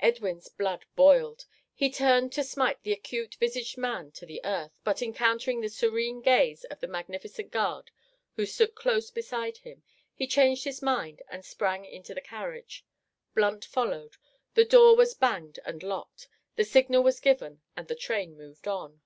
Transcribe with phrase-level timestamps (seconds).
[0.00, 1.46] Edwin's blood boiled.
[1.72, 6.20] He turned to smite the acute visaged man to the earth, but encountering the serene
[6.20, 7.92] gaze of the magnificent guard
[8.34, 12.84] who stood close beside him, he changed his mind and sprang into the carriage.
[13.36, 14.16] Blunt followed,
[14.54, 16.26] the door was banged and locked,
[16.56, 19.00] the signal was given and the train moved on.